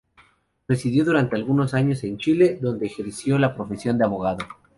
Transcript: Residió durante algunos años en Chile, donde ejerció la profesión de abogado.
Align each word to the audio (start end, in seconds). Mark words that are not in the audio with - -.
Residió 0.67 1.05
durante 1.05 1.35
algunos 1.35 1.75
años 1.75 2.03
en 2.03 2.17
Chile, 2.17 2.57
donde 2.59 2.87
ejerció 2.87 3.37
la 3.37 3.53
profesión 3.53 3.99
de 3.99 4.05
abogado. 4.05 4.39